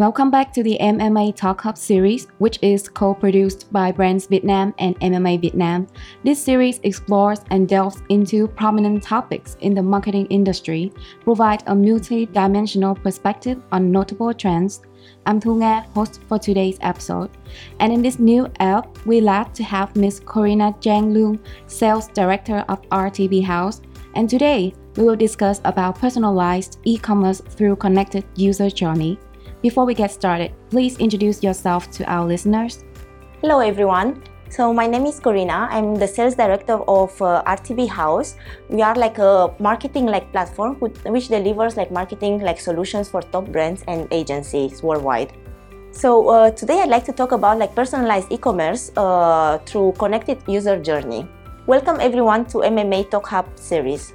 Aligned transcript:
Welcome 0.00 0.30
back 0.30 0.50
to 0.54 0.62
the 0.62 0.78
MMA 0.80 1.36
Talk 1.36 1.60
Hub 1.60 1.76
series, 1.76 2.26
which 2.38 2.58
is 2.62 2.88
co-produced 2.88 3.70
by 3.70 3.92
Brands 3.92 4.26
Vietnam 4.26 4.72
and 4.78 4.98
MMA 5.00 5.42
Vietnam. 5.42 5.88
This 6.24 6.42
series 6.42 6.80
explores 6.84 7.40
and 7.50 7.68
delves 7.68 8.02
into 8.08 8.48
prominent 8.48 9.02
topics 9.02 9.58
in 9.60 9.74
the 9.74 9.82
marketing 9.82 10.24
industry, 10.30 10.90
provide 11.22 11.62
a 11.66 11.74
multi-dimensional 11.74 12.94
perspective 12.94 13.60
on 13.72 13.92
notable 13.92 14.32
trends. 14.32 14.80
I'm 15.26 15.38
Thu 15.38 15.56
Nga, 15.56 15.84
host 15.92 16.22
for 16.26 16.38
today's 16.38 16.78
episode. 16.80 17.28
And 17.80 17.92
in 17.92 18.00
this 18.00 18.18
new 18.18 18.50
app, 18.58 19.04
we're 19.04 19.20
glad 19.20 19.54
to 19.56 19.62
have 19.64 19.94
Miss 19.96 20.18
Corina 20.18 20.72
Giang 20.80 21.12
Lung, 21.12 21.38
Sales 21.66 22.08
Director 22.08 22.64
of 22.70 22.80
RTB 22.88 23.44
House. 23.44 23.82
And 24.14 24.30
today, 24.30 24.72
we 24.96 25.04
will 25.04 25.14
discuss 25.14 25.60
about 25.66 25.98
personalized 25.98 26.78
e-commerce 26.84 27.42
through 27.42 27.76
connected 27.76 28.24
user 28.34 28.70
journey. 28.70 29.18
Before 29.62 29.84
we 29.84 29.92
get 29.92 30.10
started, 30.10 30.52
please 30.70 30.96
introduce 30.96 31.42
yourself 31.42 31.90
to 31.90 32.04
our 32.10 32.26
listeners. 32.26 32.82
Hello, 33.42 33.60
everyone. 33.60 34.22
So 34.48 34.72
my 34.72 34.86
name 34.86 35.04
is 35.04 35.20
Corina. 35.20 35.68
I'm 35.70 35.94
the 35.96 36.08
sales 36.08 36.34
director 36.34 36.80
of 36.88 37.20
uh, 37.20 37.42
RTB 37.46 37.86
House. 37.86 38.36
We 38.70 38.80
are 38.80 38.94
like 38.94 39.18
a 39.18 39.52
marketing 39.58 40.06
like 40.06 40.32
platform 40.32 40.76
which 40.80 41.28
delivers 41.28 41.76
like 41.76 41.90
marketing 41.92 42.40
like 42.40 42.58
solutions 42.58 43.10
for 43.10 43.20
top 43.20 43.52
brands 43.52 43.84
and 43.86 44.08
agencies 44.10 44.82
worldwide. 44.82 45.34
So 45.92 46.30
uh, 46.30 46.50
today 46.52 46.80
I'd 46.80 46.88
like 46.88 47.04
to 47.04 47.12
talk 47.12 47.32
about 47.32 47.58
like 47.58 47.74
personalized 47.74 48.32
e-commerce 48.32 48.90
uh, 48.96 49.58
through 49.66 49.92
connected 49.98 50.38
user 50.48 50.80
journey. 50.80 51.28
Welcome 51.66 52.00
everyone 52.00 52.46
to 52.46 52.64
MMA 52.64 53.10
Talk 53.10 53.26
Hub 53.28 53.46
series. 53.56 54.14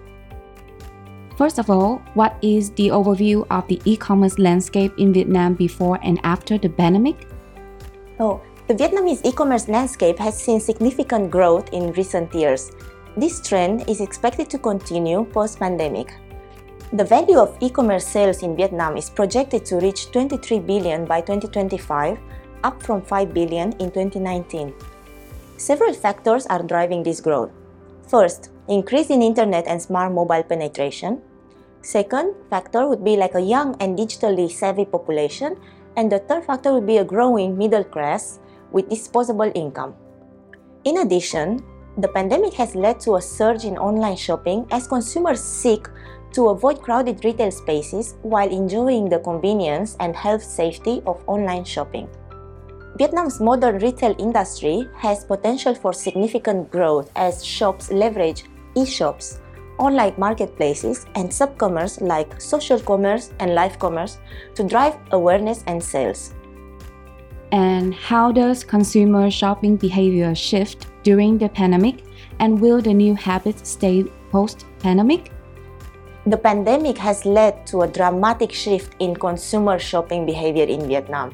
First 1.35 1.59
of 1.59 1.69
all, 1.69 2.01
what 2.13 2.37
is 2.41 2.71
the 2.71 2.87
overview 2.87 3.45
of 3.51 3.67
the 3.67 3.81
e-commerce 3.83 4.39
landscape 4.39 4.93
in 4.97 5.11
Vietnam 5.11 5.53
before 5.53 5.99
and 6.01 6.17
after 6.23 6.57
the 6.57 6.69
pandemic? 6.69 7.27
Oh, 8.21 8.39
the 8.67 8.73
Vietnamese 8.73 9.19
e-commerce 9.25 9.67
landscape 9.67 10.17
has 10.17 10.41
seen 10.41 10.61
significant 10.61 11.29
growth 11.29 11.73
in 11.73 11.91
recent 11.91 12.33
years. 12.33 12.71
This 13.17 13.41
trend 13.41 13.83
is 13.89 13.99
expected 13.99 14.49
to 14.49 14.57
continue 14.57 15.25
post-pandemic. 15.25 16.13
The 16.93 17.03
value 17.03 17.37
of 17.37 17.57
e-commerce 17.59 18.07
sales 18.07 18.41
in 18.41 18.55
Vietnam 18.55 18.95
is 18.95 19.09
projected 19.09 19.65
to 19.65 19.75
reach 19.77 20.11
23 20.11 20.59
billion 20.59 21.03
by 21.03 21.19
2025, 21.19 22.17
up 22.63 22.81
from 22.81 23.01
5 23.01 23.33
billion 23.33 23.73
in 23.73 23.91
2019. 23.91 24.73
Several 25.57 25.93
factors 25.93 26.45
are 26.45 26.63
driving 26.63 27.03
this 27.03 27.19
growth. 27.19 27.51
First, 28.07 28.51
increase 28.67 29.09
in 29.09 29.21
internet 29.21 29.67
and 29.67 29.81
smart 29.81 30.11
mobile 30.11 30.43
penetration. 30.43 31.21
Second 31.81 32.33
factor 32.49 32.87
would 32.87 33.03
be 33.03 33.15
like 33.15 33.35
a 33.35 33.41
young 33.41 33.75
and 33.79 33.97
digitally 33.97 34.49
savvy 34.49 34.85
population. 34.85 35.55
And 35.95 36.11
the 36.11 36.19
third 36.19 36.45
factor 36.45 36.73
would 36.73 36.85
be 36.85 36.97
a 36.97 37.05
growing 37.05 37.57
middle 37.57 37.83
class 37.83 38.39
with 38.71 38.89
disposable 38.89 39.51
income. 39.55 39.95
In 40.83 40.97
addition, 40.97 41.63
the 41.97 42.09
pandemic 42.09 42.53
has 42.55 42.75
led 42.75 42.99
to 43.01 43.15
a 43.15 43.21
surge 43.21 43.63
in 43.63 43.77
online 43.77 44.17
shopping 44.17 44.67
as 44.71 44.87
consumers 44.87 45.39
seek 45.39 45.87
to 46.33 46.49
avoid 46.49 46.81
crowded 46.81 47.23
retail 47.23 47.51
spaces 47.51 48.15
while 48.23 48.49
enjoying 48.49 49.07
the 49.07 49.19
convenience 49.19 49.95
and 50.01 50.15
health 50.15 50.43
safety 50.43 51.01
of 51.05 51.23
online 51.27 51.63
shopping. 51.63 52.09
Vietnam's 52.97 53.39
modern 53.39 53.79
retail 53.79 54.15
industry 54.19 54.87
has 54.97 55.23
potential 55.23 55.73
for 55.75 55.93
significant 55.93 56.69
growth 56.71 57.09
as 57.15 57.45
shops 57.45 57.91
leverage 57.91 58.43
e-shops, 58.75 59.39
online 59.77 60.13
marketplaces, 60.17 61.05
and 61.15 61.29
subcommerce 61.29 61.99
like 62.01 62.39
social 62.39 62.79
commerce 62.79 63.31
and 63.39 63.55
live 63.55 63.79
commerce 63.79 64.19
to 64.55 64.63
drive 64.63 64.97
awareness 65.11 65.63
and 65.67 65.83
sales. 65.83 66.33
And 67.51 67.93
how 67.93 68.31
does 68.31 68.63
consumer 68.63 69.29
shopping 69.31 69.77
behavior 69.77 70.35
shift 70.35 70.87
during 71.03 71.37
the 71.37 71.49
pandemic? 71.49 72.03
And 72.39 72.59
will 72.59 72.81
the 72.81 72.93
new 72.93 73.15
habits 73.15 73.69
stay 73.69 74.03
post 74.31 74.65
pandemic? 74.79 75.31
The 76.25 76.37
pandemic 76.37 76.97
has 76.97 77.23
led 77.23 77.67
to 77.67 77.83
a 77.83 77.87
dramatic 77.87 78.51
shift 78.51 78.95
in 78.99 79.15
consumer 79.15 79.77
shopping 79.77 80.25
behavior 80.25 80.65
in 80.65 80.87
Vietnam. 80.87 81.33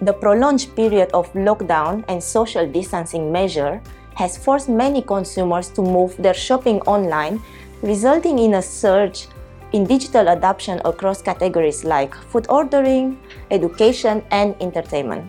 The 0.00 0.14
prolonged 0.14 0.70
period 0.76 1.10
of 1.12 1.30
lockdown 1.34 2.04
and 2.08 2.22
social 2.22 2.66
distancing 2.66 3.32
measure 3.32 3.82
has 4.20 4.36
forced 4.36 4.68
many 4.68 5.00
consumers 5.00 5.72
to 5.72 5.80
move 5.80 6.12
their 6.20 6.36
shopping 6.36 6.78
online, 6.84 7.40
resulting 7.80 8.38
in 8.38 8.60
a 8.60 8.62
surge 8.62 9.26
in 9.72 9.88
digital 9.88 10.28
adoption 10.28 10.76
across 10.84 11.22
categories 11.22 11.84
like 11.84 12.12
food 12.28 12.44
ordering, 12.50 13.16
education, 13.50 14.22
and 14.30 14.54
entertainment. 14.60 15.24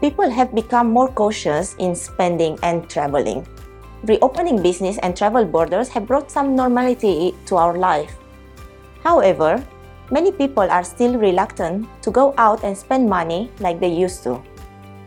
People 0.00 0.30
have 0.30 0.54
become 0.54 0.88
more 0.88 1.08
cautious 1.08 1.76
in 1.78 1.94
spending 1.94 2.58
and 2.62 2.88
traveling. 2.88 3.46
Reopening 4.04 4.62
business 4.62 4.96
and 5.02 5.14
travel 5.14 5.44
borders 5.44 5.88
have 5.88 6.06
brought 6.06 6.30
some 6.30 6.56
normality 6.56 7.34
to 7.44 7.56
our 7.56 7.76
life. 7.76 8.16
However, 9.04 9.62
many 10.10 10.32
people 10.32 10.64
are 10.64 10.82
still 10.82 11.18
reluctant 11.18 11.86
to 12.02 12.10
go 12.10 12.32
out 12.38 12.64
and 12.64 12.72
spend 12.72 13.08
money 13.08 13.50
like 13.60 13.80
they 13.80 13.92
used 13.92 14.22
to 14.24 14.40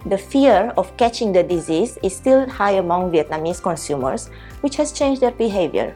the 0.05 0.17
fear 0.17 0.71
of 0.77 0.95
catching 0.97 1.33
the 1.33 1.41
disease 1.41 1.97
is 2.03 2.15
still 2.15 2.47
high 2.47 2.73
among 2.73 3.11
Vietnamese 3.11 3.61
consumers, 3.61 4.29
which 4.61 4.75
has 4.75 4.91
changed 4.91 5.21
their 5.21 5.31
behavior. 5.31 5.95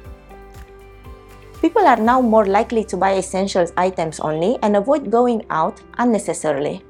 People 1.62 1.86
are 1.86 1.98
now 1.98 2.22
more 2.22 2.46
likely 2.46 2.84
to 2.86 2.98
buy 2.98 3.12
essential 3.12 3.68
items 3.78 4.20
only 4.22 4.58
and 4.64 4.76
avoid 4.76 5.12
going 5.12 5.46
out 5.50 5.82
unnecessarily. 5.98 6.82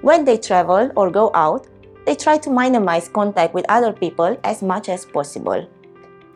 When 0.00 0.24
they 0.24 0.38
travel 0.38 0.90
or 0.96 1.10
go 1.10 1.30
out, 1.34 1.68
they 2.06 2.14
try 2.14 2.38
to 2.38 2.50
minimize 2.50 3.08
contact 3.08 3.54
with 3.54 3.66
other 3.68 3.92
people 3.92 4.36
as 4.42 4.62
much 4.62 4.88
as 4.88 5.04
possible. 5.04 5.68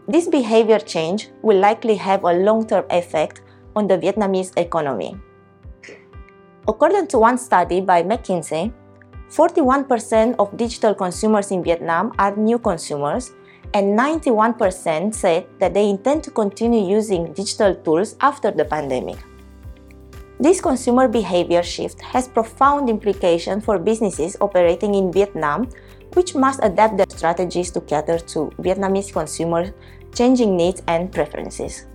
This 0.06 0.28
behavior 0.28 0.78
change 0.78 1.30
will 1.42 1.58
likely 1.58 1.96
have 1.96 2.24
a 2.24 2.34
long 2.34 2.66
term 2.66 2.84
effect 2.90 3.40
on 3.74 3.88
the 3.88 3.98
Vietnamese 3.98 4.52
economy. 4.58 5.16
According 6.68 7.08
to 7.08 7.18
one 7.18 7.38
study 7.38 7.80
by 7.80 8.02
McKinsey, 8.02 8.72
41% 9.30 10.36
of 10.38 10.56
digital 10.56 10.94
consumers 10.94 11.50
in 11.50 11.62
Vietnam 11.62 12.12
are 12.18 12.36
new 12.36 12.58
consumers, 12.58 13.32
and 13.72 13.98
91% 13.98 15.14
said 15.14 15.46
that 15.58 15.74
they 15.74 15.88
intend 15.88 16.22
to 16.24 16.30
continue 16.30 16.86
using 16.88 17.32
digital 17.32 17.74
tools 17.74 18.16
after 18.20 18.50
the 18.50 18.64
pandemic. 18.64 19.18
This 20.38 20.60
consumer 20.60 21.08
behavior 21.08 21.62
shift 21.62 22.00
has 22.00 22.28
profound 22.28 22.90
implications 22.90 23.64
for 23.64 23.78
businesses 23.78 24.36
operating 24.40 24.94
in 24.94 25.12
Vietnam, 25.12 25.68
which 26.14 26.34
must 26.34 26.60
adapt 26.62 26.96
their 26.96 27.06
strategies 27.08 27.70
to 27.72 27.80
cater 27.80 28.18
to 28.18 28.50
Vietnamese 28.58 29.12
consumers' 29.12 29.72
changing 30.14 30.56
needs 30.56 30.82
and 30.86 31.10
preferences. 31.10 31.86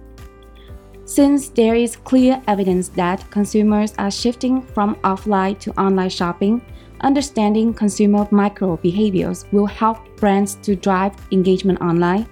Since 1.09 1.49
there 1.49 1.73
is 1.73 1.95
clear 1.95 2.39
evidence 2.45 2.89
that 2.89 3.25
consumers 3.31 3.93
are 3.97 4.11
shifting 4.11 4.61
from 4.61 4.95
offline 5.01 5.57
to 5.59 5.71
online 5.81 6.09
shopping, 6.09 6.61
Understanding 7.01 7.73
consumer 7.73 8.27
micro 8.29 8.75
behaviors 8.75 9.45
will 9.53 9.65
help 9.65 10.03
brands 10.17 10.55
to 10.63 10.75
drive 10.75 11.13
engagement 11.31 11.79
online. 11.79 12.27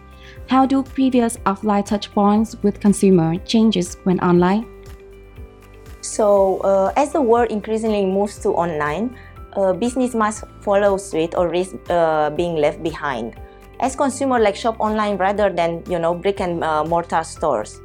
How 0.49 0.65
do 0.65 0.83
previous 0.83 1.37
offline 1.47 1.87
touchpoints 1.87 2.61
with 2.63 2.81
consumer 2.81 3.37
changes 3.47 3.95
when 4.03 4.19
online? 4.19 4.67
So, 6.01 6.59
uh, 6.67 6.91
as 6.97 7.13
the 7.13 7.21
world 7.21 7.49
increasingly 7.49 8.05
moves 8.05 8.39
to 8.39 8.49
online, 8.49 9.15
uh, 9.55 9.71
business 9.71 10.13
must 10.13 10.43
follow 10.59 10.97
suit 10.97 11.33
or 11.35 11.47
risk 11.47 11.75
uh, 11.89 12.29
being 12.31 12.57
left 12.57 12.83
behind. 12.83 13.39
As 13.79 13.95
consumers 13.95 14.43
like 14.43 14.55
shop 14.55 14.75
online 14.79 15.15
rather 15.15 15.49
than 15.49 15.83
you 15.87 15.99
know 15.99 16.13
brick 16.13 16.41
and 16.41 16.61
uh, 16.61 16.83
mortar 16.83 17.23
stores. 17.23 17.79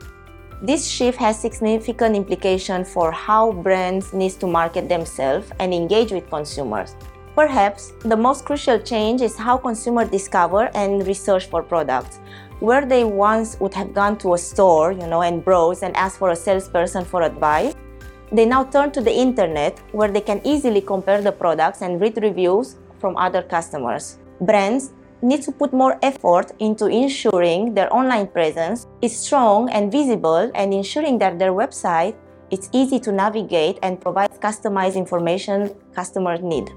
This 0.65 0.87
shift 0.87 1.19
has 1.19 1.41
significant 1.41 2.15
implications 2.15 2.89
for 2.89 3.11
how 3.11 3.51
brands 3.51 4.13
need 4.13 4.31
to 4.39 4.47
market 4.47 4.89
themselves 4.89 5.51
and 5.59 5.75
engage 5.75 6.13
with 6.13 6.31
consumers. 6.31 6.95
Perhaps 7.35 7.95
the 8.03 8.17
most 8.17 8.45
crucial 8.45 8.79
change 8.79 9.23
is 9.23 9.37
how 9.37 9.57
consumers 9.57 10.09
discover 10.09 10.71
and 10.77 11.05
research 11.05 11.47
for 11.47 11.65
products. 11.65 12.21
Where 12.61 12.87
they 12.87 13.03
once 13.03 13.59
would 13.59 13.75
have 13.75 13.93
gone 13.93 14.19
to 14.19 14.35
a 14.35 14.39
store, 14.39 14.93
you 14.93 15.09
know, 15.09 15.23
and 15.23 15.45
browse 15.45 15.83
and 15.83 15.97
ask 15.97 16.21
for 16.21 16.31
a 16.31 16.37
salesperson 16.37 17.05
for 17.05 17.23
advice, 17.23 17.75
they 18.31 18.47
now 18.47 18.63
turn 18.63 18.93
to 18.93 19.01
the 19.01 19.13
internet 19.13 19.81
where 19.91 20.13
they 20.13 20.21
can 20.21 20.41
easily 20.45 20.81
compare 20.81 21.21
the 21.21 21.33
products 21.33 21.83
and 21.83 22.01
read 22.01 22.23
reviews 22.23 22.77
from 23.01 23.17
other 23.17 23.43
customers. 23.43 24.19
Brands 24.41 24.93
need 25.23 25.43
to 25.43 25.53
put 25.53 25.73
more 25.73 25.99
effort 26.03 26.53
into 26.59 26.87
ensuring 26.87 27.75
their 27.75 27.93
online 27.95 28.27
presence 28.27 28.87
is 29.01 29.17
strong 29.17 29.71
and 29.71 29.91
visible 29.91 30.51
and 30.55 30.75
ensuring 30.75 31.19
that 31.19 31.39
their 31.39 31.53
website 31.53 32.15
is 32.51 32.69
easy 32.73 32.99
to 33.01 33.13
navigate 33.13 33.79
and 33.83 34.01
provides 34.01 34.37
customized 34.39 34.97
information 34.97 35.73
customers 35.95 36.41
need. 36.43 36.71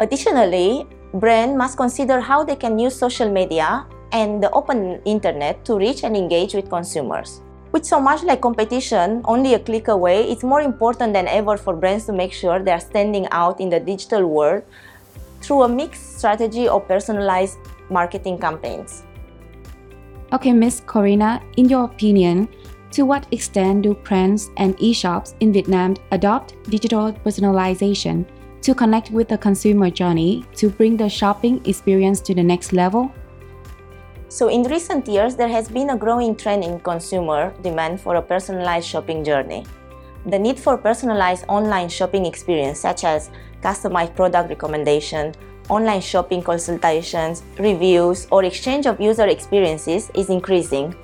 Additionally, 0.00 0.86
brands 1.14 1.56
must 1.56 1.76
consider 1.76 2.20
how 2.20 2.44
they 2.44 2.56
can 2.56 2.78
use 2.78 2.94
social 2.94 3.30
media 3.30 3.86
and 4.12 4.42
the 4.42 4.50
open 4.50 5.00
internet 5.04 5.64
to 5.64 5.78
reach 5.78 6.04
and 6.04 6.16
engage 6.16 6.54
with 6.54 6.68
consumers. 6.68 7.40
With 7.72 7.84
so 7.84 8.00
much 8.00 8.22
like 8.22 8.40
competition, 8.40 9.22
only 9.24 9.54
a 9.54 9.58
click 9.58 9.88
away, 9.88 10.30
it's 10.30 10.42
more 10.42 10.60
important 10.60 11.12
than 11.12 11.28
ever 11.28 11.56
for 11.56 11.74
brands 11.74 12.06
to 12.06 12.12
make 12.12 12.32
sure 12.32 12.58
they 12.58 12.72
are 12.72 12.80
standing 12.80 13.26
out 13.30 13.60
in 13.60 13.70
the 13.70 13.80
digital 13.80 14.26
world 14.26 14.62
through 15.40 15.62
a 15.62 15.68
mixed 15.68 16.18
strategy 16.18 16.68
of 16.68 16.86
personalized 16.88 17.58
marketing 17.90 18.38
campaigns. 18.38 19.04
Okay, 20.32 20.52
Ms. 20.52 20.82
Corina, 20.86 21.40
in 21.56 21.68
your 21.68 21.84
opinion, 21.84 22.48
to 22.90 23.04
what 23.04 23.26
extent 23.32 23.82
do 23.82 23.94
brands 23.94 24.50
and 24.56 24.74
e-shops 24.78 25.34
in 25.40 25.52
Vietnam 25.52 25.96
adopt 26.12 26.54
digital 26.70 27.12
personalization 27.12 28.26
to 28.62 28.74
connect 28.74 29.10
with 29.10 29.28
the 29.28 29.38
consumer 29.38 29.90
journey 29.90 30.44
to 30.56 30.68
bring 30.68 30.96
the 30.96 31.08
shopping 31.08 31.64
experience 31.66 32.20
to 32.20 32.34
the 32.34 32.42
next 32.42 32.72
level? 32.72 33.12
So, 34.28 34.48
in 34.48 34.64
recent 34.64 35.06
years, 35.06 35.36
there 35.36 35.48
has 35.48 35.68
been 35.68 35.90
a 35.90 35.96
growing 35.96 36.34
trend 36.34 36.64
in 36.64 36.80
consumer 36.80 37.54
demand 37.62 38.00
for 38.00 38.16
a 38.16 38.22
personalized 38.22 38.88
shopping 38.88 39.22
journey. 39.22 39.64
The 40.26 40.38
need 40.38 40.58
for 40.58 40.76
personalized 40.76 41.44
online 41.48 41.88
shopping 41.88 42.26
experience, 42.26 42.80
such 42.80 43.04
as 43.04 43.30
customized 43.62 44.16
product 44.16 44.48
recommendation, 44.48 45.32
online 45.68 46.00
shopping 46.00 46.42
consultations, 46.42 47.42
reviews, 47.58 48.26
or 48.30 48.44
exchange 48.44 48.86
of 48.86 49.00
user 49.00 49.26
experiences, 49.26 50.10
is 50.14 50.30
increasing. 50.30 50.94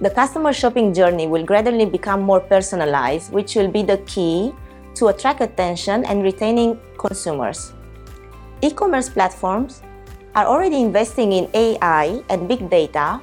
The 0.00 0.10
customer 0.10 0.52
shopping 0.52 0.94
journey 0.94 1.26
will 1.26 1.44
gradually 1.44 1.86
become 1.86 2.22
more 2.22 2.40
personalized, 2.40 3.32
which 3.32 3.54
will 3.56 3.68
be 3.68 3.82
the 3.82 3.98
key 4.06 4.52
to 4.94 5.08
attract 5.08 5.40
attention 5.40 6.04
and 6.04 6.22
retaining 6.22 6.78
consumers. 6.96 7.72
E 8.62 8.70
commerce 8.70 9.08
platforms 9.08 9.82
are 10.34 10.46
already 10.46 10.80
investing 10.80 11.32
in 11.32 11.50
AI 11.54 12.22
and 12.30 12.48
big 12.48 12.70
data 12.70 13.20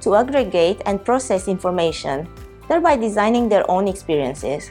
to 0.00 0.14
aggregate 0.14 0.82
and 0.86 1.04
process 1.04 1.48
information, 1.48 2.28
thereby 2.68 2.96
designing 2.96 3.48
their 3.48 3.68
own 3.70 3.88
experiences. 3.88 4.70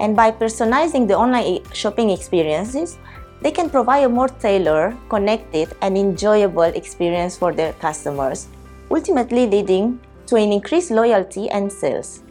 And 0.00 0.16
by 0.16 0.30
personalizing 0.30 1.08
the 1.08 1.16
online 1.16 1.64
shopping 1.72 2.10
experiences, 2.10 2.98
they 3.46 3.52
can 3.52 3.70
provide 3.70 4.02
a 4.02 4.08
more 4.08 4.26
tailored, 4.26 4.96
connected, 5.08 5.72
and 5.80 5.96
enjoyable 5.96 6.62
experience 6.62 7.38
for 7.38 7.52
their 7.52 7.72
customers, 7.74 8.48
ultimately 8.90 9.46
leading 9.46 10.00
to 10.26 10.34
an 10.34 10.50
increased 10.50 10.90
loyalty 10.90 11.48
and 11.50 11.70
sales. 11.70 12.24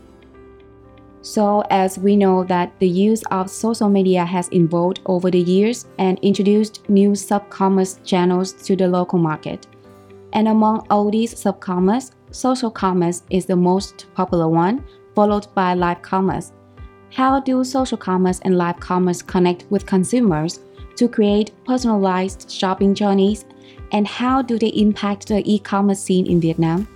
So, 1.22 1.64
as 1.70 1.98
we 1.98 2.18
know 2.18 2.44
that 2.44 2.78
the 2.80 2.90
use 2.90 3.24
of 3.32 3.50
social 3.50 3.88
media 3.88 4.26
has 4.26 4.52
evolved 4.52 5.00
over 5.06 5.32
the 5.32 5.40
years 5.40 5.86
and 6.00 6.20
introduced 6.20 6.82
new 6.90 7.16
sub-commerce 7.16 7.98
channels 8.04 8.52
to 8.68 8.76
the 8.76 8.90
local 8.90 9.18
market. 9.18 9.68
And 10.34 10.50
among 10.50 10.86
all 10.90 11.10
these 11.10 11.40
sub-commerce, 11.40 12.12
social 12.32 12.70
commerce 12.70 13.24
is 13.30 13.46
the 13.46 13.56
most 13.56 14.08
popular 14.16 14.50
one, 14.50 14.84
followed 15.16 15.48
by 15.56 15.76
live 15.76 16.02
commerce. 16.02 16.52
How 17.14 17.40
do 17.40 17.64
social 17.64 17.98
commerce 17.98 18.42
and 18.44 18.58
live 18.58 18.82
commerce 18.82 19.22
connect 19.22 19.64
with 19.70 19.86
consumers 19.86 20.60
to 20.98 21.08
create 21.08 21.52
personalized 21.66 22.50
shopping 22.50 22.94
journeys? 22.94 23.46
And 23.92 24.08
how 24.08 24.42
do 24.42 24.58
they 24.58 24.74
impact 24.76 25.28
the 25.28 25.42
e-commerce 25.46 26.00
scene 26.00 26.28
in 26.28 26.42
Vietnam? 26.42 26.88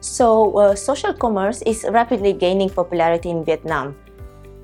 So, 0.00 0.56
uh, 0.56 0.74
social 0.74 1.12
commerce 1.12 1.62
is 1.62 1.84
rapidly 1.90 2.32
gaining 2.32 2.70
popularity 2.70 3.30
in 3.30 3.44
Vietnam. 3.44 3.96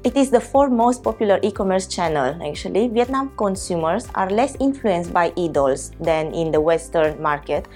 It 0.05 0.17
is 0.17 0.31
the 0.31 0.41
fourth 0.41 0.73
most 0.73 1.03
popular 1.03 1.39
e-commerce 1.43 1.87
channel. 1.87 2.35
Actually, 2.43 2.89
Vietnam 2.89 3.31
consumers 3.37 4.09
are 4.15 4.31
less 4.31 4.57
influenced 4.59 5.13
by 5.13 5.33
idols 5.39 5.93
than 6.01 6.35
in 6.35 6.51
the 6.51 6.61
Western 6.61 7.21
market, 7.23 7.67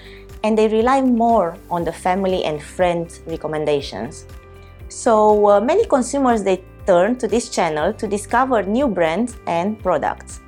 and 0.43 0.57
they 0.57 0.67
rely 0.67 1.01
more 1.01 1.55
on 1.71 1.83
the 1.83 1.91
family 1.91 2.43
and 2.43 2.61
friends 2.61 3.21
recommendations. 3.27 4.25
So, 4.89 5.47
uh, 5.47 5.61
many 5.61 5.85
consumers 5.85 6.43
they 6.43 6.63
turn 6.87 7.17
to 7.17 7.27
this 7.27 7.49
channel 7.49 7.93
to 7.93 8.07
discover 8.07 8.63
new 8.63 8.87
brands 8.87 9.37
and 9.45 9.77
products. 9.83 10.39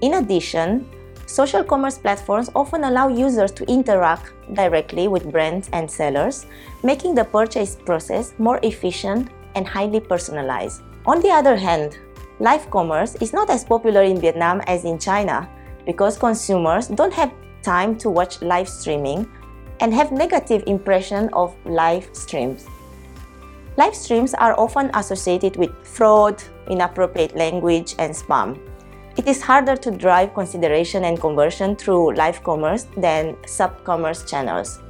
In 0.00 0.14
addition, 0.14 0.86
Social 1.26 1.64
commerce 1.64 1.96
platforms 1.96 2.50
often 2.54 2.84
allow 2.84 3.08
users 3.08 3.50
to 3.52 3.64
interact 3.64 4.32
directly 4.52 5.08
with 5.08 5.32
brands 5.32 5.70
and 5.72 5.90
sellers, 5.90 6.46
making 6.82 7.14
the 7.14 7.24
purchase 7.24 7.76
process 7.76 8.34
more 8.38 8.60
efficient 8.62 9.30
and 9.54 9.66
highly 9.66 10.00
personalized. 10.00 10.82
On 11.06 11.20
the 11.20 11.30
other 11.30 11.56
hand, 11.56 11.98
live 12.40 12.70
commerce 12.70 13.14
is 13.16 13.32
not 13.32 13.48
as 13.48 13.64
popular 13.64 14.02
in 14.02 14.20
Vietnam 14.20 14.60
as 14.66 14.84
in 14.84 14.98
China 14.98 15.48
because 15.86 16.18
consumers 16.18 16.88
don't 16.88 17.12
have 17.12 17.32
time 17.62 17.96
to 17.98 18.10
watch 18.10 18.42
live 18.42 18.68
streaming 18.68 19.26
and 19.80 19.92
have 19.94 20.12
negative 20.12 20.62
impression 20.66 21.30
of 21.32 21.56
live 21.64 22.08
streams. 22.12 22.66
Live 23.76 23.96
streams 23.96 24.34
are 24.34 24.54
often 24.56 24.88
associated 24.94 25.56
with 25.56 25.72
fraud, 25.84 26.40
inappropriate 26.70 27.34
language, 27.34 27.96
and 27.98 28.14
spam. 28.14 28.56
It 29.16 29.26
is 29.26 29.42
harder 29.42 29.74
to 29.74 29.90
drive 29.90 30.32
consideration 30.32 31.02
and 31.02 31.20
conversion 31.20 31.74
through 31.74 32.14
live 32.14 32.40
commerce 32.44 32.86
than 32.96 33.36
sub 33.46 33.82
commerce 33.82 34.24
channels. 34.30 34.80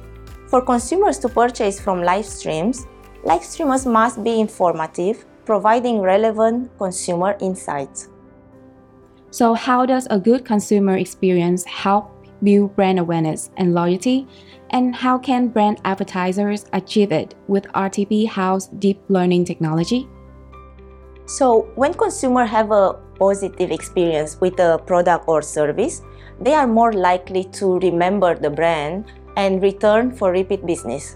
For 0.49 0.61
consumers 0.61 1.17
to 1.19 1.29
purchase 1.29 1.79
from 1.79 2.03
live 2.03 2.25
streams, 2.25 2.85
live 3.23 3.43
streamers 3.43 3.87
must 3.87 4.23
be 4.23 4.39
informative, 4.39 5.25
providing 5.45 5.99
relevant 5.99 6.69
consumer 6.77 7.35
insights. 7.41 8.09
So, 9.31 9.55
how 9.55 9.87
does 9.87 10.07
a 10.11 10.19
good 10.19 10.45
consumer 10.45 10.97
experience 10.97 11.65
help 11.65 12.14
build 12.45 12.75
brand 12.77 12.99
awareness 12.99 13.49
and 13.57 13.73
loyalty? 13.73 14.27
And 14.69 14.95
how 14.95 15.17
can 15.17 15.49
brand 15.49 15.81
advertisers 15.83 16.65
achieve 16.71 17.11
it 17.11 17.35
with 17.47 17.65
RTB 17.73 18.27
House 18.29 18.67
deep 18.67 19.01
learning 19.09 19.43
technology? 19.45 20.07
So, 21.25 21.67
when 21.75 21.93
consumers 21.93 22.49
have 22.51 22.71
a 22.71 22.93
positive 23.19 23.71
experience 23.71 24.39
with 24.39 24.59
a 24.59 24.77
product 24.77 25.25
or 25.27 25.41
service, 25.41 26.01
they 26.39 26.53
are 26.53 26.67
more 26.67 26.93
likely 26.93 27.45
to 27.59 27.79
remember 27.79 28.35
the 28.35 28.49
brand 28.49 29.11
and 29.35 29.61
return 29.61 30.11
for 30.11 30.31
repeat 30.31 30.65
business. 30.65 31.15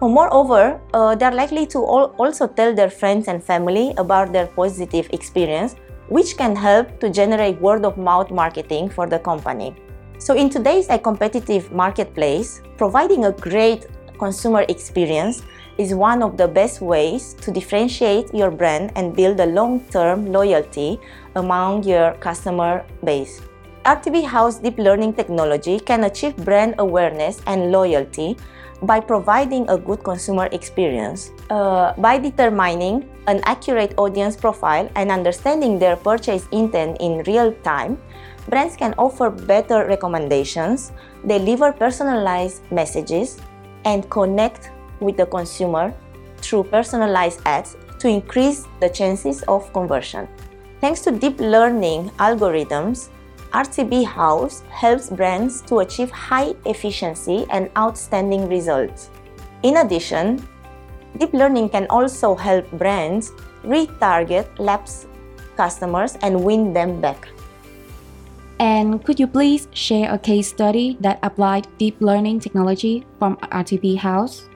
Moreover, 0.00 0.80
uh, 0.92 1.14
they 1.14 1.24
are 1.24 1.32
likely 1.32 1.66
to 1.68 1.78
also 1.78 2.46
tell 2.46 2.74
their 2.74 2.90
friends 2.90 3.28
and 3.28 3.42
family 3.42 3.94
about 3.96 4.32
their 4.32 4.46
positive 4.46 5.08
experience, 5.12 5.74
which 6.08 6.36
can 6.36 6.54
help 6.54 7.00
to 7.00 7.08
generate 7.10 7.60
word 7.60 7.84
of 7.84 7.96
mouth 7.96 8.30
marketing 8.30 8.90
for 8.90 9.06
the 9.06 9.18
company. 9.18 9.74
So, 10.18 10.34
in 10.34 10.48
today's 10.48 10.88
competitive 11.02 11.72
marketplace, 11.72 12.62
providing 12.78 13.26
a 13.26 13.32
great 13.32 13.84
consumer 14.18 14.64
experience 14.68 15.42
is 15.76 15.92
one 15.92 16.22
of 16.22 16.38
the 16.38 16.48
best 16.48 16.80
ways 16.80 17.34
to 17.44 17.52
differentiate 17.52 18.32
your 18.32 18.50
brand 18.50 18.92
and 18.96 19.14
build 19.14 19.40
a 19.40 19.46
long 19.46 19.80
term 19.92 20.32
loyalty 20.32 20.98
among 21.36 21.84
your 21.84 22.14
customer 22.14 22.84
base. 23.04 23.42
RTB 23.84 24.24
House 24.24 24.58
Deep 24.58 24.78
Learning 24.78 25.12
technology 25.12 25.78
can 25.78 26.04
achieve 26.04 26.34
brand 26.36 26.74
awareness 26.78 27.42
and 27.46 27.70
loyalty 27.70 28.36
by 28.82 29.00
providing 29.00 29.68
a 29.68 29.78
good 29.78 30.02
consumer 30.02 30.48
experience. 30.50 31.30
Uh, 31.50 31.92
by 31.98 32.18
determining 32.18 33.08
an 33.28 33.40
accurate 33.44 33.94
audience 33.96 34.34
profile 34.34 34.90
and 34.96 35.10
understanding 35.10 35.78
their 35.78 35.94
purchase 35.94 36.48
intent 36.52 36.96
in 37.00 37.22
real 37.28 37.52
time, 37.62 37.96
brands 38.48 38.76
can 38.76 38.94
offer 38.98 39.30
better 39.30 39.86
recommendations, 39.86 40.92
deliver 41.26 41.72
personalized 41.72 42.62
messages, 42.70 43.40
and 43.84 44.08
connect 44.10 44.70
with 45.00 45.16
the 45.16 45.26
consumer 45.26 45.94
through 46.38 46.64
personalized 46.64 47.40
ads 47.46 47.76
to 47.98 48.08
increase 48.08 48.66
the 48.80 48.88
chances 48.88 49.42
of 49.48 49.72
conversion. 49.72 50.28
Thanks 50.80 51.00
to 51.02 51.10
deep 51.10 51.40
learning 51.40 52.10
algorithms, 52.18 53.08
RTB 53.52 54.04
House 54.04 54.62
helps 54.68 55.08
brands 55.08 55.62
to 55.62 55.78
achieve 55.80 56.10
high 56.10 56.54
efficiency 56.66 57.46
and 57.50 57.70
outstanding 57.76 58.48
results. 58.48 59.08
In 59.62 59.78
addition, 59.78 60.46
deep 61.16 61.32
learning 61.32 61.70
can 61.70 61.86
also 61.88 62.34
help 62.34 62.70
brands 62.72 63.32
retarget 63.64 64.46
lapsed 64.58 65.08
customers 65.56 66.18
and 66.20 66.44
win 66.44 66.72
them 66.72 67.00
back. 67.00 67.28
And 68.58 69.04
could 69.04 69.20
you 69.20 69.26
please 69.26 69.68
share 69.72 70.12
a 70.12 70.18
case 70.18 70.48
study 70.48 70.96
that 71.00 71.18
applied 71.22 71.68
deep 71.78 72.00
learning 72.00 72.40
technology 72.40 73.04
from 73.18 73.36
RTB 73.36 73.98
House? 73.98 74.48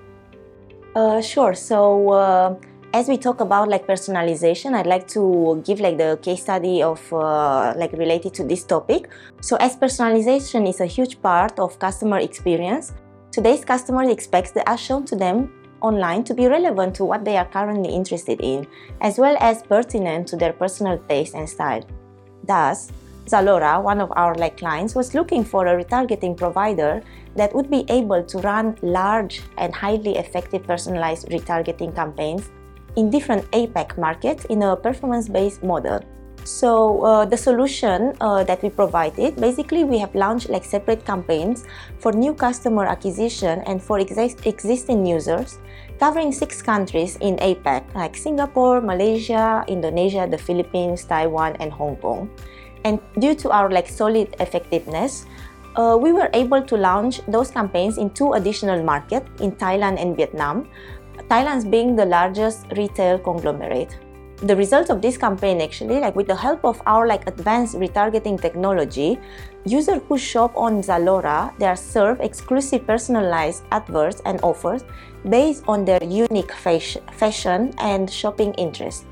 Uh, 0.94 1.20
sure. 1.20 1.54
So 1.54 2.10
uh, 2.12 2.54
as 2.92 3.08
we 3.08 3.16
talk 3.18 3.40
about 3.40 3.68
like 3.68 3.86
personalization, 3.86 4.74
I'd 4.74 4.86
like 4.86 5.06
to 5.08 5.62
give 5.64 5.80
like 5.80 5.98
the 5.98 6.18
case 6.22 6.42
study 6.42 6.82
of 6.82 7.00
uh, 7.12 7.74
like 7.76 7.92
related 7.92 8.34
to 8.34 8.44
this 8.44 8.64
topic. 8.64 9.08
So 9.40 9.56
as 9.56 9.76
personalization 9.76 10.68
is 10.68 10.80
a 10.80 10.86
huge 10.86 11.20
part 11.20 11.58
of 11.58 11.78
customer 11.78 12.18
experience, 12.18 12.92
today's 13.30 13.64
customers 13.64 14.08
expect 14.08 14.54
the 14.54 14.66
ads 14.68 14.80
shown 14.80 15.04
to 15.06 15.16
them 15.16 15.52
online 15.82 16.24
to 16.24 16.34
be 16.34 16.46
relevant 16.46 16.94
to 16.94 17.04
what 17.04 17.24
they 17.24 17.36
are 17.36 17.46
currently 17.46 17.94
interested 17.94 18.40
in, 18.40 18.66
as 19.00 19.18
well 19.18 19.36
as 19.40 19.62
pertinent 19.62 20.26
to 20.28 20.36
their 20.36 20.52
personal 20.52 20.98
taste 21.08 21.34
and 21.34 21.48
style. 21.48 21.84
Thus, 22.44 22.90
Zalora, 23.30 23.80
one 23.80 24.00
of 24.00 24.12
our 24.16 24.34
like 24.34 24.56
clients, 24.56 24.94
was 24.94 25.14
looking 25.14 25.44
for 25.44 25.66
a 25.66 25.84
retargeting 25.84 26.36
provider 26.36 27.00
that 27.36 27.54
would 27.54 27.70
be 27.70 27.84
able 27.88 28.24
to 28.24 28.38
run 28.38 28.76
large 28.82 29.42
and 29.56 29.72
highly 29.72 30.16
effective 30.18 30.64
personalized 30.64 31.28
retargeting 31.28 31.94
campaigns 31.94 32.50
in 32.96 33.08
different 33.08 33.48
APAC 33.52 33.96
markets 33.96 34.44
in 34.46 34.62
a 34.62 34.74
performance-based 34.74 35.62
model. 35.62 36.00
So 36.42 37.04
uh, 37.04 37.24
the 37.24 37.36
solution 37.36 38.16
uh, 38.20 38.42
that 38.44 38.62
we 38.62 38.70
provided, 38.70 39.36
basically 39.36 39.84
we 39.84 39.98
have 39.98 40.14
launched 40.14 40.48
like 40.48 40.64
separate 40.64 41.04
campaigns 41.04 41.64
for 41.98 42.12
new 42.12 42.34
customer 42.34 42.86
acquisition 42.86 43.62
and 43.66 43.80
for 43.80 44.00
existing 44.00 45.06
users, 45.06 45.58
covering 46.00 46.32
six 46.32 46.62
countries 46.62 47.16
in 47.20 47.36
APAC 47.36 47.94
like 47.94 48.16
Singapore, 48.16 48.80
Malaysia, 48.80 49.64
Indonesia, 49.68 50.26
the 50.28 50.38
Philippines, 50.38 51.04
Taiwan, 51.04 51.54
and 51.60 51.70
Hong 51.70 51.96
Kong. 51.96 52.30
And 52.84 53.00
due 53.18 53.34
to 53.34 53.50
our 53.50 53.70
like 53.70 53.88
solid 53.88 54.34
effectiveness, 54.40 55.26
uh, 55.76 55.96
we 56.00 56.12
were 56.12 56.30
able 56.34 56.62
to 56.62 56.76
launch 56.76 57.20
those 57.28 57.50
campaigns 57.50 57.98
in 57.98 58.10
two 58.10 58.32
additional 58.32 58.82
markets 58.82 59.28
in 59.40 59.52
Thailand 59.52 60.00
and 60.00 60.16
Vietnam, 60.16 60.68
Thailand 61.28 61.70
being 61.70 61.94
the 61.94 62.04
largest 62.04 62.66
retail 62.76 63.18
conglomerate. 63.18 63.96
The 64.42 64.56
results 64.56 64.88
of 64.88 65.02
this 65.02 65.18
campaign 65.18 65.60
actually, 65.60 66.00
like 66.00 66.16
with 66.16 66.26
the 66.26 66.34
help 66.34 66.64
of 66.64 66.80
our 66.86 67.06
like 67.06 67.28
advanced 67.28 67.76
retargeting 67.76 68.40
technology, 68.40 69.18
users 69.66 70.00
who 70.08 70.16
shop 70.16 70.56
on 70.56 70.82
Zalora, 70.82 71.52
they 71.58 71.66
are 71.66 71.76
served 71.76 72.22
exclusive 72.22 72.86
personalized 72.86 73.64
adverts 73.70 74.22
and 74.24 74.40
offers 74.42 74.82
based 75.28 75.62
on 75.68 75.84
their 75.84 76.02
unique 76.02 76.52
fashion 76.52 77.74
and 77.78 78.10
shopping 78.10 78.54
interest. 78.54 79.04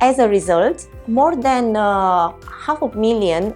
As 0.00 0.18
a 0.18 0.28
result, 0.28 0.88
more 1.06 1.36
than 1.36 1.76
uh, 1.76 2.32
half 2.48 2.82
a 2.82 2.94
million 2.96 3.54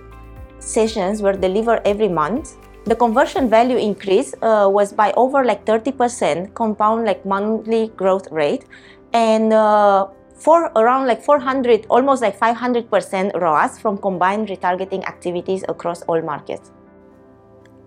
sessions 0.58 1.22
were 1.22 1.32
delivered 1.32 1.82
every 1.84 2.08
month. 2.08 2.56
The 2.84 2.96
conversion 2.96 3.50
value 3.50 3.76
increase 3.76 4.34
uh, 4.40 4.68
was 4.70 4.92
by 4.92 5.12
over 5.12 5.44
like 5.44 5.64
30% 5.66 6.54
compound 6.54 7.04
like 7.04 7.24
monthly 7.26 7.88
growth 7.96 8.28
rate 8.30 8.64
and 9.12 9.52
uh, 9.52 10.06
for 10.34 10.70
around 10.76 11.06
like 11.06 11.22
400 11.22 11.86
almost 11.90 12.22
like 12.22 12.38
500% 12.38 13.34
ROAS 13.34 13.78
from 13.78 13.98
combined 13.98 14.48
retargeting 14.48 15.04
activities 15.04 15.64
across 15.68 16.02
all 16.02 16.22
markets. 16.22 16.70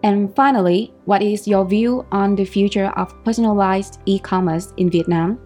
And 0.04 0.36
finally, 0.36 0.94
what 1.06 1.22
is 1.22 1.48
your 1.48 1.66
view 1.66 2.06
on 2.12 2.36
the 2.36 2.46
future 2.46 2.92
of 2.98 3.14
personalized 3.24 4.00
e-commerce 4.06 4.74
in 4.78 4.90
Vietnam? 4.90 5.40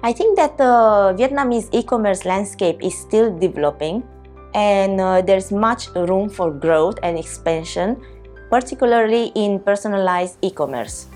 I 0.00 0.12
think 0.12 0.36
that 0.38 0.56
the 0.56 1.10
Vietnamese 1.18 1.68
e-commerce 1.72 2.24
landscape 2.24 2.78
is 2.80 2.96
still 2.96 3.36
developing 3.36 4.06
and 4.54 5.00
uh, 5.00 5.20
there's 5.22 5.50
much 5.50 5.88
room 5.96 6.28
for 6.28 6.52
growth 6.52 7.00
and 7.02 7.18
expansion, 7.18 8.00
particularly 8.48 9.32
in 9.34 9.58
personalized 9.58 10.38
e-commerce. 10.40 11.08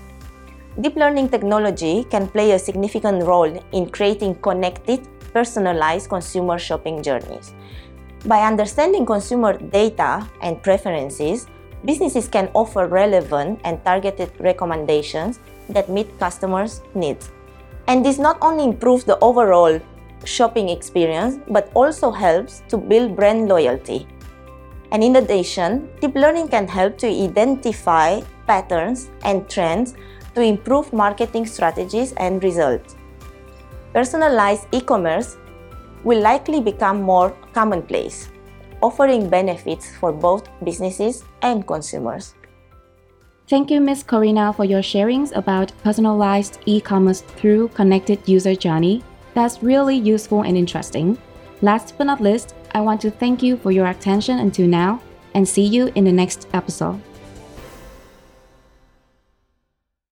Deep 0.81 0.97
learning 0.97 1.29
technology 1.29 2.03
can 2.11 2.27
play 2.27 2.51
a 2.51 2.59
significant 2.59 3.23
role 3.23 3.47
in 3.71 3.89
creating 3.89 4.35
connected, 4.35 5.07
personalized 5.31 6.09
consumer 6.09 6.59
shopping 6.59 7.01
journeys. 7.01 7.53
By 8.25 8.41
understanding 8.43 9.05
consumer 9.05 9.53
data 9.57 10.27
and 10.41 10.61
preferences, 10.61 11.47
businesses 11.85 12.27
can 12.27 12.49
offer 12.53 12.87
relevant 12.87 13.61
and 13.63 13.81
targeted 13.85 14.31
recommendations 14.41 15.39
that 15.69 15.89
meet 15.89 16.19
customers' 16.19 16.81
needs. 16.95 17.31
And 17.87 18.05
this 18.05 18.17
not 18.17 18.37
only 18.41 18.63
improves 18.63 19.03
the 19.03 19.19
overall 19.19 19.79
shopping 20.25 20.69
experience, 20.69 21.39
but 21.49 21.69
also 21.73 22.11
helps 22.11 22.63
to 22.69 22.77
build 22.77 23.15
brand 23.15 23.49
loyalty. 23.49 24.07
And 24.91 25.03
in 25.03 25.17
addition, 25.17 25.89
deep 25.99 26.15
learning 26.15 26.49
can 26.49 26.67
help 26.67 26.97
to 26.99 27.07
identify 27.07 28.21
patterns 28.47 29.09
and 29.23 29.49
trends 29.49 29.95
to 30.35 30.41
improve 30.41 30.93
marketing 30.93 31.45
strategies 31.45 32.13
and 32.13 32.43
results. 32.43 32.95
Personalized 33.93 34.67
e 34.71 34.81
commerce 34.81 35.37
will 36.03 36.21
likely 36.21 36.61
become 36.61 37.01
more 37.01 37.35
commonplace, 37.53 38.29
offering 38.81 39.29
benefits 39.29 39.95
for 39.97 40.11
both 40.11 40.47
businesses 40.63 41.23
and 41.41 41.65
consumers. 41.67 42.35
Thank 43.47 43.69
you, 43.69 43.81
Ms. 43.81 44.03
Corina, 44.05 44.55
for 44.55 44.63
your 44.63 44.81
sharings 44.81 45.35
about 45.35 45.73
personalized 45.83 46.59
e-commerce 46.65 47.21
through 47.21 47.67
connected 47.69 48.19
user 48.27 48.55
journey. 48.55 49.03
That's 49.33 49.61
really 49.61 49.97
useful 49.97 50.43
and 50.43 50.57
interesting. 50.57 51.17
Last 51.61 51.97
but 51.97 52.05
not 52.05 52.21
least, 52.21 52.55
I 52.73 52.81
want 52.81 53.01
to 53.01 53.11
thank 53.11 53.43
you 53.43 53.57
for 53.57 53.71
your 53.71 53.87
attention 53.87 54.39
until 54.39 54.67
now 54.67 55.01
and 55.33 55.47
see 55.47 55.63
you 55.65 55.91
in 55.95 56.05
the 56.05 56.11
next 56.11 56.47
episode. 56.53 57.01